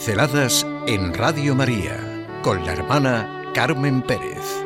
Pinceladas 0.00 0.66
en 0.86 1.12
Radio 1.12 1.54
María 1.54 2.26
con 2.42 2.64
la 2.64 2.72
hermana 2.72 3.52
Carmen 3.52 4.00
Pérez. 4.00 4.64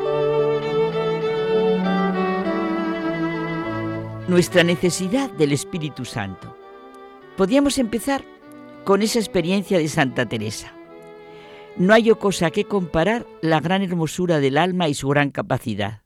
Nuestra 4.29 4.63
necesidad 4.63 5.29
del 5.33 5.51
Espíritu 5.51 6.05
Santo. 6.05 6.57
Podríamos 7.37 7.79
empezar 7.79 8.25
con 8.85 9.03
esa 9.03 9.19
experiencia 9.19 9.77
de 9.77 9.89
Santa 9.89 10.25
Teresa. 10.25 10.73
No 11.77 11.95
hay 11.95 12.11
cosa 12.11 12.53
que 12.53 12.63
comparar 12.63 13.27
la 13.43 13.59
gran 13.59 13.83
hermosura 13.83 14.39
del 14.39 14.57
alma 14.57 14.89
y 14.89 14.95
su 14.95 15.09
gran 15.09 15.33
capacidad, 15.33 16.03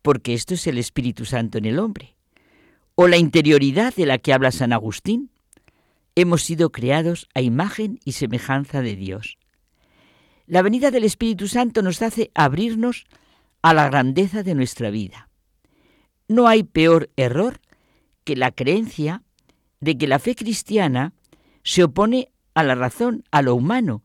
porque 0.00 0.34
esto 0.34 0.54
es 0.54 0.64
el 0.68 0.78
Espíritu 0.78 1.24
Santo 1.24 1.58
en 1.58 1.64
el 1.64 1.80
hombre, 1.80 2.14
o 2.94 3.08
la 3.08 3.16
interioridad 3.16 3.92
de 3.96 4.06
la 4.06 4.18
que 4.18 4.32
habla 4.32 4.52
San 4.52 4.72
Agustín, 4.72 5.32
hemos 6.20 6.42
sido 6.42 6.70
creados 6.70 7.28
a 7.34 7.40
imagen 7.40 8.00
y 8.04 8.12
semejanza 8.12 8.82
de 8.82 8.96
Dios. 8.96 9.38
La 10.46 10.62
venida 10.62 10.90
del 10.90 11.04
Espíritu 11.04 11.46
Santo 11.46 11.82
nos 11.82 12.02
hace 12.02 12.30
abrirnos 12.34 13.06
a 13.62 13.74
la 13.74 13.88
grandeza 13.88 14.42
de 14.42 14.54
nuestra 14.54 14.90
vida. 14.90 15.28
No 16.26 16.48
hay 16.48 16.62
peor 16.62 17.10
error 17.16 17.60
que 18.24 18.34
la 18.36 18.50
creencia 18.50 19.22
de 19.80 19.96
que 19.96 20.08
la 20.08 20.18
fe 20.18 20.34
cristiana 20.34 21.12
se 21.62 21.84
opone 21.84 22.32
a 22.54 22.64
la 22.64 22.74
razón, 22.74 23.24
a 23.30 23.42
lo 23.42 23.54
humano, 23.54 24.02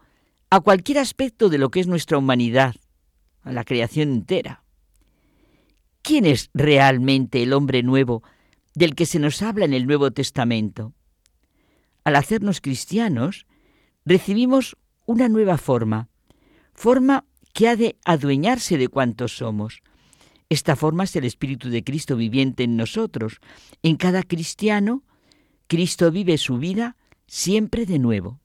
a 0.50 0.60
cualquier 0.60 1.00
aspecto 1.00 1.50
de 1.50 1.58
lo 1.58 1.72
que 1.72 1.80
es 1.80 1.88
nuestra 1.88 2.18
humanidad, 2.18 2.76
a 3.42 3.52
la 3.52 3.64
creación 3.64 4.12
entera. 4.12 4.64
¿Quién 6.04 6.26
es 6.26 6.52
realmente 6.54 7.42
el 7.42 7.54
hombre 7.54 7.82
nuevo 7.82 8.22
del 8.76 8.94
que 8.94 9.06
se 9.06 9.18
nos 9.18 9.42
habla 9.42 9.66
en 9.66 9.74
el 9.74 9.88
Nuevo 9.88 10.12
Testamento? 10.12 10.94
Al 12.04 12.16
hacernos 12.16 12.62
cristianos, 12.62 13.46
recibimos 14.06 14.78
una 15.06 15.30
nueva 15.30 15.58
forma, 15.58 16.10
forma 16.74 17.26
que 17.54 17.68
ha 17.68 17.76
de 17.76 17.98
adueñarse 18.06 18.78
de 18.78 18.88
cuantos 18.88 19.38
somos. 19.38 19.82
Esta 20.50 20.76
forma 20.76 21.06
es 21.06 21.16
el 21.16 21.24
Espíritu 21.24 21.70
de 21.70 21.84
Cristo 21.84 22.16
viviente 22.16 22.64
en 22.64 22.76
nosotros. 22.76 23.40
En 23.82 23.96
cada 23.96 24.24
cristiano, 24.24 25.04
Cristo 25.68 26.12
vive 26.12 26.38
su 26.38 26.58
vida 26.58 26.98
siempre 27.28 27.86
de 27.86 28.00
nuevo. 28.00 28.40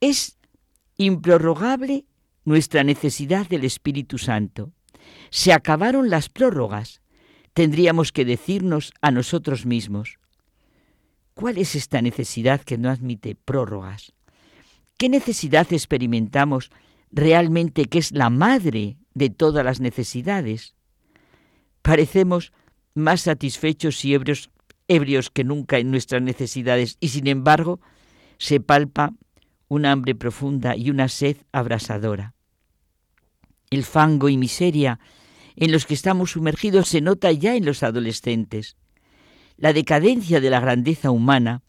Es 0.00 0.38
improrrogable 0.96 2.04
nuestra 2.44 2.84
necesidad 2.84 3.46
del 3.48 3.64
Espíritu 3.64 4.18
Santo. 4.18 4.72
Se 5.30 5.52
acabaron 5.52 6.10
las 6.10 6.28
prórrogas. 6.28 7.00
Tendríamos 7.52 8.12
que 8.12 8.24
decirnos 8.24 8.92
a 9.00 9.10
nosotros 9.10 9.64
mismos, 9.64 10.18
¿Cuál 11.34 11.58
es 11.58 11.74
esta 11.74 12.00
necesidad 12.00 12.60
que 12.60 12.78
no 12.78 12.88
admite 12.88 13.34
prórrogas? 13.34 14.12
¿Qué 14.96 15.08
necesidad 15.08 15.72
experimentamos 15.72 16.70
realmente 17.10 17.86
que 17.86 17.98
es 17.98 18.12
la 18.12 18.30
madre 18.30 18.96
de 19.14 19.30
todas 19.30 19.64
las 19.64 19.80
necesidades? 19.80 20.74
Parecemos 21.82 22.52
más 22.94 23.22
satisfechos 23.22 24.04
y 24.04 24.14
ebrios, 24.14 25.30
que 25.30 25.44
nunca 25.44 25.78
en 25.78 25.90
nuestras 25.90 26.22
necesidades 26.22 26.96
y 27.00 27.08
sin 27.08 27.26
embargo 27.26 27.80
se 28.38 28.60
palpa 28.60 29.12
una 29.66 29.90
hambre 29.90 30.14
profunda 30.14 30.76
y 30.76 30.90
una 30.90 31.08
sed 31.08 31.38
abrasadora. 31.50 32.34
El 33.70 33.82
fango 33.82 34.28
y 34.28 34.36
miseria 34.36 35.00
en 35.56 35.72
los 35.72 35.84
que 35.86 35.94
estamos 35.94 36.32
sumergidos 36.32 36.88
se 36.88 37.00
nota 37.00 37.32
ya 37.32 37.56
en 37.56 37.64
los 37.64 37.82
adolescentes. 37.82 38.76
La 39.56 39.72
decadencia 39.72 40.40
de 40.40 40.50
la 40.50 40.60
grandeza 40.60 41.10
humana 41.10 41.62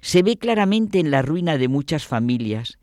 se 0.00 0.22
ve 0.22 0.36
claramente 0.36 1.00
en 1.00 1.10
la 1.10 1.22
ruina 1.22 1.58
de 1.58 1.68
muchas 1.68 2.06
familias, 2.06 2.78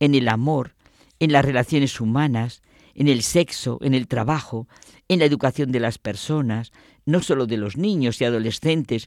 en 0.00 0.14
el 0.14 0.28
amor, 0.28 0.74
en 1.18 1.32
las 1.32 1.44
relaciones 1.44 2.00
humanas, 2.00 2.62
en 2.94 3.08
el 3.08 3.22
sexo, 3.22 3.78
en 3.82 3.94
el 3.94 4.06
trabajo, 4.08 4.68
en 5.08 5.18
la 5.18 5.24
educación 5.24 5.72
de 5.72 5.80
las 5.80 5.98
personas, 5.98 6.72
no 7.04 7.20
solo 7.22 7.46
de 7.46 7.56
los 7.56 7.76
niños 7.76 8.20
y 8.20 8.24
adolescentes, 8.24 9.06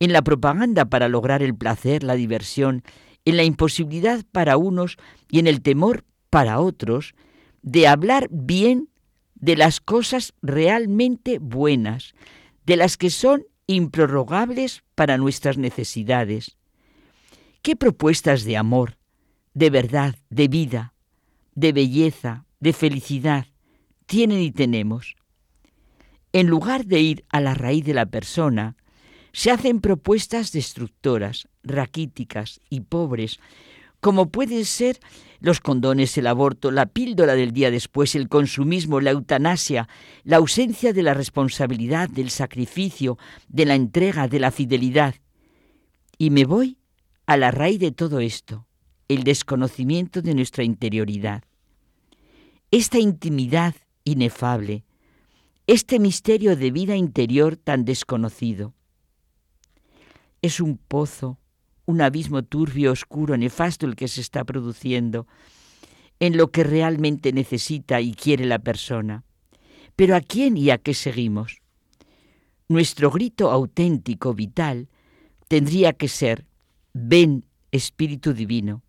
en 0.00 0.12
la 0.12 0.22
propaganda 0.22 0.86
para 0.86 1.08
lograr 1.08 1.42
el 1.42 1.54
placer, 1.54 2.02
la 2.02 2.14
diversión, 2.14 2.82
en 3.24 3.36
la 3.36 3.44
imposibilidad 3.44 4.24
para 4.32 4.56
unos 4.56 4.96
y 5.30 5.38
en 5.38 5.46
el 5.46 5.62
temor 5.62 6.04
para 6.30 6.60
otros 6.60 7.14
de 7.62 7.86
hablar 7.86 8.28
bien 8.30 8.88
de 9.34 9.56
las 9.56 9.80
cosas 9.80 10.34
realmente 10.42 11.38
buenas, 11.38 12.14
de 12.66 12.76
las 12.76 12.96
que 12.96 13.10
son 13.10 13.44
improrrogables 13.66 14.82
para 14.94 15.18
nuestras 15.18 15.58
necesidades. 15.58 16.56
¿Qué 17.62 17.76
propuestas 17.76 18.44
de 18.44 18.56
amor, 18.56 18.98
de 19.54 19.70
verdad, 19.70 20.16
de 20.30 20.48
vida, 20.48 20.94
de 21.54 21.72
belleza, 21.72 22.46
de 22.60 22.72
felicidad 22.72 23.46
tienen 24.06 24.40
y 24.40 24.50
tenemos? 24.50 25.16
En 26.32 26.48
lugar 26.48 26.84
de 26.84 27.00
ir 27.00 27.24
a 27.30 27.40
la 27.40 27.54
raíz 27.54 27.84
de 27.84 27.94
la 27.94 28.06
persona, 28.06 28.76
se 29.32 29.50
hacen 29.50 29.80
propuestas 29.80 30.52
destructoras, 30.52 31.48
raquíticas 31.62 32.60
y 32.70 32.80
pobres, 32.80 33.40
como 34.04 34.28
pueden 34.28 34.66
ser 34.66 35.00
los 35.40 35.60
condones, 35.60 36.18
el 36.18 36.26
aborto, 36.26 36.70
la 36.70 36.84
píldora 36.84 37.34
del 37.34 37.52
día 37.52 37.70
después, 37.70 38.14
el 38.14 38.28
consumismo, 38.28 39.00
la 39.00 39.12
eutanasia, 39.12 39.88
la 40.24 40.36
ausencia 40.36 40.92
de 40.92 41.02
la 41.02 41.14
responsabilidad, 41.14 42.10
del 42.10 42.28
sacrificio, 42.28 43.16
de 43.48 43.64
la 43.64 43.74
entrega, 43.74 44.28
de 44.28 44.40
la 44.40 44.50
fidelidad. 44.50 45.14
Y 46.18 46.28
me 46.28 46.44
voy 46.44 46.76
a 47.24 47.38
la 47.38 47.50
raíz 47.50 47.80
de 47.80 47.92
todo 47.92 48.20
esto, 48.20 48.66
el 49.08 49.24
desconocimiento 49.24 50.20
de 50.20 50.34
nuestra 50.34 50.64
interioridad. 50.64 51.42
Esta 52.70 52.98
intimidad 52.98 53.74
inefable, 54.04 54.84
este 55.66 55.98
misterio 55.98 56.56
de 56.56 56.70
vida 56.70 56.94
interior 56.94 57.56
tan 57.56 57.86
desconocido. 57.86 58.74
Es 60.42 60.60
un 60.60 60.76
pozo 60.76 61.38
un 61.86 62.00
abismo 62.00 62.42
turbio, 62.42 62.92
oscuro, 62.92 63.36
nefasto 63.36 63.86
el 63.86 63.96
que 63.96 64.08
se 64.08 64.20
está 64.20 64.44
produciendo 64.44 65.26
en 66.20 66.36
lo 66.36 66.50
que 66.50 66.64
realmente 66.64 67.32
necesita 67.32 68.00
y 68.00 68.14
quiere 68.14 68.46
la 68.46 68.58
persona. 68.58 69.24
Pero 69.96 70.16
¿a 70.16 70.20
quién 70.20 70.56
y 70.56 70.70
a 70.70 70.78
qué 70.78 70.94
seguimos? 70.94 71.60
Nuestro 72.68 73.10
grito 73.10 73.50
auténtico, 73.50 74.34
vital, 74.34 74.88
tendría 75.48 75.92
que 75.92 76.08
ser, 76.08 76.46
ven 76.92 77.44
Espíritu 77.72 78.32
Divino. 78.32 78.82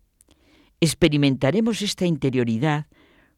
Experimentaremos 0.80 1.82
esta 1.82 2.06
interioridad 2.06 2.86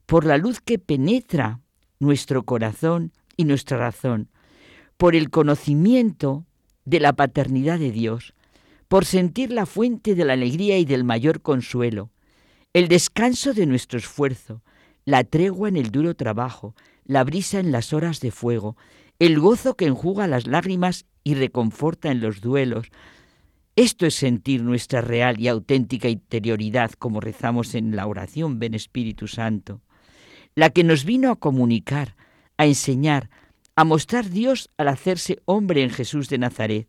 por 0.07 0.25
la 0.25 0.39
luz 0.39 0.61
que 0.61 0.79
penetra 0.79 1.61
nuestro 1.99 2.45
corazón 2.45 3.13
y 3.37 3.45
nuestra 3.45 3.79
razón, 3.79 4.31
por 4.97 5.15
el 5.15 5.31
conocimiento 5.31 6.47
de 6.85 7.01
la 7.01 7.13
paternidad 7.13 7.79
de 7.79 7.93
Dios, 7.93 8.35
por 8.89 9.05
sentir 9.05 9.53
la 9.53 9.67
fuente 9.67 10.15
de 10.15 10.25
la 10.25 10.33
alegría 10.33 10.79
y 10.79 10.85
del 10.85 11.05
mayor 11.05 11.43
consuelo, 11.43 12.11
el 12.73 12.89
descanso 12.89 13.53
de 13.53 13.67
nuestro 13.67 13.99
esfuerzo, 13.99 14.63
la 15.05 15.25
tregua 15.25 15.69
en 15.69 15.77
el 15.77 15.91
duro 15.91 16.15
trabajo, 16.15 16.75
la 17.05 17.25
brisa 17.25 17.61
en 17.61 17.71
las 17.71 17.93
horas 17.93 18.21
de 18.21 18.31
fuego, 18.31 18.77
el 19.19 19.39
gozo 19.39 19.75
que 19.75 19.87
enjuga 19.87 20.27
las 20.27 20.47
lágrimas 20.47 21.07
y 21.23 21.35
reconforta 21.35 22.11
en 22.11 22.21
los 22.21 22.41
duelos. 22.41 22.89
Esto 23.77 24.07
es 24.07 24.15
sentir 24.15 24.63
nuestra 24.63 25.01
real 25.01 25.39
y 25.39 25.49
auténtica 25.49 26.09
interioridad, 26.09 26.93
como 26.93 27.21
rezamos 27.21 27.75
en 27.75 27.95
la 27.95 28.07
oración 28.07 28.59
Ven 28.59 28.75
Espíritu 28.75 29.29
Santo, 29.29 29.83
la 30.55 30.71
que 30.71 30.85
nos 30.85 31.05
vino 31.05 31.31
a 31.31 31.37
comunicar, 31.37 32.17
a 32.57 32.67
enseñar, 32.67 33.31
a 33.77 33.85
mostrar 33.85 34.29
Dios 34.31 34.71
al 34.77 34.89
hacerse 34.89 35.39
hombre 35.45 35.83
en 35.83 35.91
Jesús 35.91 36.29
de 36.29 36.39
Nazaret 36.39 36.89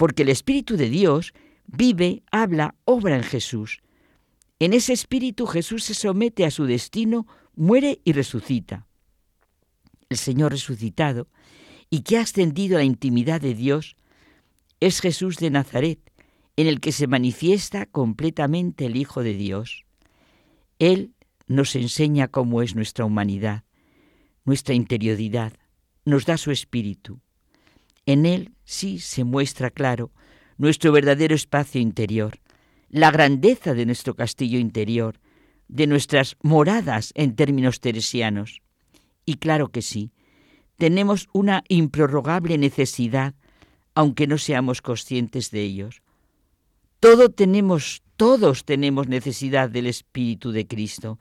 porque 0.00 0.22
el 0.22 0.30
Espíritu 0.30 0.78
de 0.78 0.88
Dios 0.88 1.34
vive, 1.66 2.22
habla, 2.32 2.74
obra 2.86 3.16
en 3.16 3.22
Jesús. 3.22 3.82
En 4.58 4.72
ese 4.72 4.94
Espíritu 4.94 5.44
Jesús 5.44 5.84
se 5.84 5.92
somete 5.92 6.46
a 6.46 6.50
su 6.50 6.64
destino, 6.64 7.26
muere 7.54 8.00
y 8.02 8.12
resucita. 8.12 8.86
El 10.08 10.16
Señor 10.16 10.52
resucitado 10.52 11.28
y 11.90 12.00
que 12.00 12.16
ha 12.16 12.22
ascendido 12.22 12.76
a 12.76 12.78
la 12.78 12.84
intimidad 12.84 13.42
de 13.42 13.52
Dios 13.52 13.94
es 14.80 15.02
Jesús 15.02 15.36
de 15.36 15.50
Nazaret, 15.50 16.00
en 16.56 16.66
el 16.66 16.80
que 16.80 16.92
se 16.92 17.06
manifiesta 17.06 17.84
completamente 17.84 18.86
el 18.86 18.96
Hijo 18.96 19.22
de 19.22 19.34
Dios. 19.34 19.84
Él 20.78 21.12
nos 21.46 21.76
enseña 21.76 22.28
cómo 22.28 22.62
es 22.62 22.74
nuestra 22.74 23.04
humanidad, 23.04 23.64
nuestra 24.46 24.74
interioridad, 24.74 25.52
nos 26.06 26.24
da 26.24 26.38
su 26.38 26.52
espíritu. 26.52 27.20
En 28.06 28.26
él 28.26 28.54
sí 28.64 28.98
se 28.98 29.24
muestra 29.24 29.70
claro 29.70 30.12
nuestro 30.56 30.92
verdadero 30.92 31.34
espacio 31.34 31.80
interior, 31.80 32.38
la 32.88 33.10
grandeza 33.10 33.72
de 33.72 33.86
nuestro 33.86 34.14
castillo 34.14 34.58
interior, 34.58 35.18
de 35.68 35.86
nuestras 35.86 36.36
moradas 36.42 37.12
en 37.14 37.36
términos 37.36 37.80
teresianos. 37.80 38.60
Y 39.24 39.36
claro 39.36 39.68
que 39.68 39.80
sí, 39.80 40.12
tenemos 40.76 41.28
una 41.32 41.62
improrrogable 41.68 42.58
necesidad, 42.58 43.34
aunque 43.94 44.26
no 44.26 44.38
seamos 44.38 44.82
conscientes 44.82 45.50
de 45.50 45.62
ellos. 45.62 46.02
Todo 46.98 47.30
tenemos, 47.30 48.02
Todos 48.16 48.64
tenemos 48.64 49.08
necesidad 49.08 49.70
del 49.70 49.86
Espíritu 49.86 50.52
de 50.52 50.66
Cristo, 50.66 51.18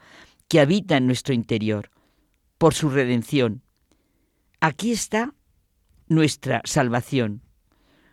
que 0.48 0.60
habita 0.60 0.98
en 0.98 1.06
nuestro 1.06 1.34
interior, 1.34 1.92
por 2.58 2.74
su 2.74 2.90
redención. 2.90 3.62
Aquí 4.60 4.92
está 4.92 5.34
nuestra 6.10 6.62
salvación. 6.66 7.42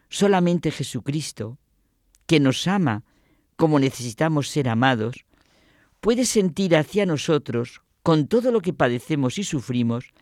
Solamente 0.09 0.71
Jesucristo, 0.71 1.59
que 2.27 2.39
nos 2.39 2.69
ama 2.69 3.03
como 3.57 3.79
necesitamos 3.81 4.49
ser 4.49 4.69
amados, 4.69 5.25
puede 6.01 6.27
sentir 6.27 6.77
hacia 6.77 7.07
nosotros, 7.07 7.81
con 8.03 8.29
todo 8.29 8.53
lo 8.53 8.61
que 8.61 8.73
padecemos 8.73 9.39
y 9.39 9.45
sufrimos, 9.45 10.13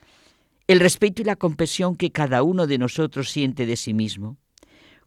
el 0.67 0.81
respeto 0.81 1.21
y 1.21 1.27
la 1.27 1.37
compasión 1.37 1.97
que 1.97 2.11
cada 2.11 2.43
uno 2.43 2.67
de 2.67 2.79
nosotros 2.79 3.31
siente 3.31 3.67
de 3.67 3.77
sí 3.77 3.93
mismo. 3.93 4.39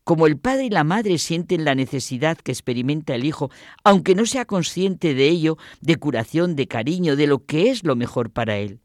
Como 0.04 0.28
el 0.28 0.38
padre 0.38 0.66
y 0.66 0.70
la 0.70 0.84
madre 0.84 1.18
sienten 1.18 1.66
la 1.66 1.74
necesidad 1.74 2.38
que 2.38 2.52
experimenta 2.52 3.16
el 3.16 3.26
hijo, 3.26 3.50
aunque 3.84 4.14
no 4.14 4.26
sea 4.26 4.46
consciente 4.46 5.16
de 5.16 5.28
ello, 5.28 5.58
de 5.82 5.96
curación, 5.96 6.56
de 6.56 6.68
cariño, 6.68 7.16
de 7.16 7.28
lo 7.28 7.46
que 7.46 7.72
es 7.72 7.84
lo 7.84 7.96
mejor 7.96 8.30
para 8.30 8.58
él. 8.58 8.80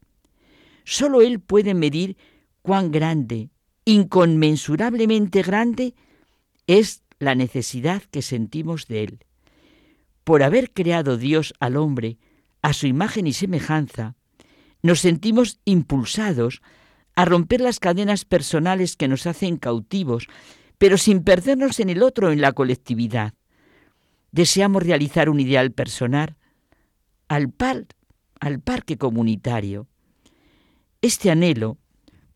Solo 0.85 1.20
él 1.20 1.40
puede 1.40 1.75
medir 1.75 2.17
cuán 2.62 2.90
grande, 2.90 3.50
inconmensurablemente 3.84 5.43
grande, 5.43 5.94
es 6.67 7.02
la 7.19 7.34
necesidad 7.34 8.02
que 8.11 8.23
sentimos 8.23 8.87
de 8.87 9.05
él. 9.05 9.19
Por 10.25 10.43
haber 10.43 10.73
creado 10.73 11.17
Dios 11.17 11.55
al 11.61 11.76
hombre 11.76 12.19
a 12.62 12.73
su 12.73 12.87
imagen 12.87 13.26
y 13.26 13.32
semejanza, 13.32 14.14
nos 14.82 15.00
sentimos 15.00 15.61
impulsados 15.64 16.62
a 17.14 17.25
romper 17.25 17.61
las 17.61 17.79
cadenas 17.79 18.25
personales 18.25 18.96
que 18.96 19.08
nos 19.08 19.26
hacen 19.26 19.56
cautivos, 19.56 20.28
pero 20.78 20.99
sin 20.99 21.23
perdernos 21.23 21.78
en 21.81 21.90
el 21.90 22.02
otro, 22.02 22.32
en 22.32 22.40
la 22.40 22.52
colectividad. 22.52 23.35
Deseamos 24.31 24.82
realizar 24.82 25.28
un 25.28 25.40
ideal 25.40 25.73
personal 25.73 26.37
al 27.28 27.50
par, 27.50 27.87
al 28.40 28.61
parque 28.61 28.96
comunitario. 28.96 29.88
Este 31.02 31.31
anhelo 31.31 31.78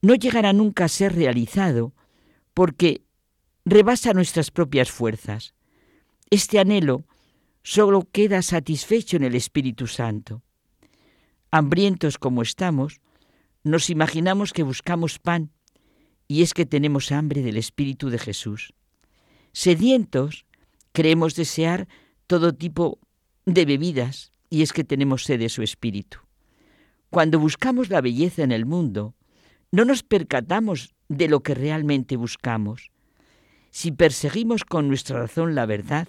no 0.07 0.15
llegará 0.15 0.53
nunca 0.53 0.85
a 0.85 0.89
ser 0.89 1.17
realizado 1.17 1.93
porque 2.55 3.03
rebasa 3.65 4.13
nuestras 4.13 4.53
propias 4.53 4.89
fuerzas. 4.89 5.53
Este 6.31 6.61
anhelo 6.61 7.07
solo 7.65 8.07
queda 8.13 8.41
satisfecho 8.43 9.17
en 9.17 9.25
el 9.25 9.35
Espíritu 9.35 9.89
Santo. 9.89 10.45
Hambrientos 11.51 12.19
como 12.19 12.43
estamos, 12.43 13.01
nos 13.65 13.91
imaginamos 13.91 14.53
que 14.53 14.63
buscamos 14.63 15.19
pan, 15.19 15.51
y 16.29 16.43
es 16.43 16.55
que 16.55 16.67
tenemos 16.67 17.11
hambre 17.11 17.43
del 17.43 17.57
Espíritu 17.57 18.09
de 18.09 18.21
Jesús. 18.21 18.75
Sedientos, 19.53 20.47
creemos 20.93 21.35
desear 21.35 21.89
todo 22.29 22.55
tipo 22.55 23.01
de 23.45 23.65
bebidas, 23.65 24.33
y 24.51 24.63
es 24.63 24.73
que 24.73 24.85
tenemos 24.85 25.25
sed 25.25 25.41
de 25.41 25.49
su 25.49 25.63
Espíritu. 25.63 26.21
Cuando 27.11 27.41
buscamos 27.41 27.91
la 27.91 28.01
belleza 28.01 28.45
en 28.45 28.53
el 28.53 28.67
mundo, 28.67 29.17
no 29.77 29.85
nos 29.85 30.03
percatamos 30.03 30.95
de 31.11 31.29
lo 31.29 31.41
que 31.41 31.55
realmente 31.55 32.17
buscamos. 32.17 32.91
Si 33.71 33.93
perseguimos 33.93 34.65
con 34.65 34.89
nuestra 34.89 35.21
razón 35.21 35.55
la 35.55 35.67
verdad, 35.67 36.09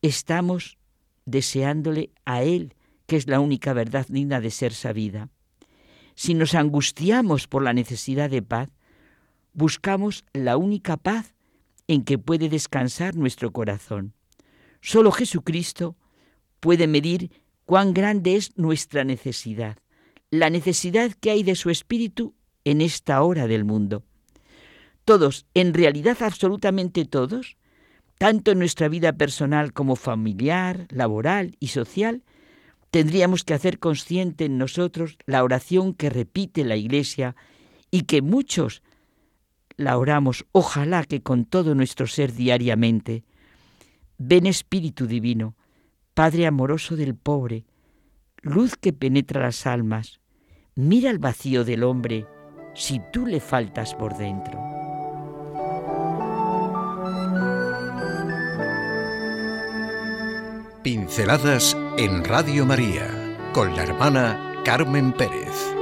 estamos 0.00 0.78
deseándole 1.26 2.12
a 2.24 2.44
Él, 2.44 2.76
que 3.06 3.16
es 3.16 3.26
la 3.26 3.40
única 3.40 3.72
verdad 3.72 4.06
digna 4.08 4.40
de 4.40 4.52
ser 4.52 4.74
sabida. 4.74 5.28
Si 6.14 6.34
nos 6.34 6.54
angustiamos 6.54 7.48
por 7.48 7.64
la 7.64 7.72
necesidad 7.72 8.30
de 8.30 8.42
paz, 8.42 8.68
buscamos 9.54 10.24
la 10.32 10.56
única 10.56 10.96
paz 10.96 11.34
en 11.88 12.04
que 12.04 12.16
puede 12.16 12.48
descansar 12.48 13.16
nuestro 13.16 13.50
corazón. 13.50 14.14
Solo 14.80 15.10
Jesucristo 15.10 15.96
puede 16.60 16.86
medir 16.86 17.32
cuán 17.64 17.92
grande 17.92 18.36
es 18.36 18.56
nuestra 18.56 19.02
necesidad, 19.02 19.78
la 20.30 20.48
necesidad 20.48 21.10
que 21.10 21.32
hay 21.32 21.42
de 21.42 21.56
su 21.56 21.68
Espíritu 21.68 22.36
en 22.64 22.80
esta 22.80 23.22
hora 23.22 23.46
del 23.46 23.64
mundo. 23.64 24.02
Todos, 25.04 25.46
en 25.54 25.74
realidad 25.74 26.18
absolutamente 26.20 27.04
todos, 27.04 27.56
tanto 28.18 28.52
en 28.52 28.58
nuestra 28.58 28.88
vida 28.88 29.12
personal 29.12 29.72
como 29.72 29.96
familiar, 29.96 30.86
laboral 30.90 31.56
y 31.58 31.68
social, 31.68 32.22
tendríamos 32.90 33.42
que 33.42 33.54
hacer 33.54 33.78
consciente 33.78 34.44
en 34.44 34.58
nosotros 34.58 35.16
la 35.26 35.42
oración 35.42 35.94
que 35.94 36.10
repite 36.10 36.64
la 36.64 36.76
Iglesia 36.76 37.34
y 37.90 38.02
que 38.02 38.22
muchos 38.22 38.82
la 39.76 39.98
oramos, 39.98 40.44
ojalá 40.52 41.04
que 41.04 41.22
con 41.22 41.44
todo 41.44 41.74
nuestro 41.74 42.06
ser 42.06 42.32
diariamente. 42.32 43.24
Ven 44.18 44.46
Espíritu 44.46 45.06
Divino, 45.06 45.56
Padre 46.14 46.46
amoroso 46.46 46.94
del 46.94 47.16
pobre, 47.16 47.64
luz 48.42 48.76
que 48.76 48.92
penetra 48.92 49.40
las 49.40 49.66
almas, 49.66 50.20
mira 50.74 51.10
el 51.10 51.18
vacío 51.18 51.64
del 51.64 51.82
hombre 51.82 52.26
si 52.74 53.00
tú 53.12 53.26
le 53.26 53.40
faltas 53.40 53.94
por 53.94 54.16
dentro. 54.16 54.58
Pinceladas 60.82 61.76
en 61.96 62.24
Radio 62.24 62.66
María 62.66 63.08
con 63.52 63.76
la 63.76 63.84
hermana 63.84 64.62
Carmen 64.64 65.12
Pérez. 65.12 65.81